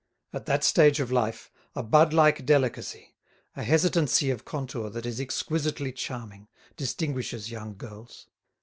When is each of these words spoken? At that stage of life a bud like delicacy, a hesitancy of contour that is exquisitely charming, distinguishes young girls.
At 0.33 0.47
that 0.47 0.63
stage 0.63 0.99
of 0.99 1.11
life 1.11 1.51
a 1.75 1.83
bud 1.83 2.11
like 2.11 2.43
delicacy, 2.43 3.13
a 3.55 3.61
hesitancy 3.61 4.31
of 4.31 4.45
contour 4.45 4.89
that 4.89 5.05
is 5.05 5.21
exquisitely 5.21 5.91
charming, 5.91 6.47
distinguishes 6.75 7.51
young 7.51 7.77
girls. 7.77 8.25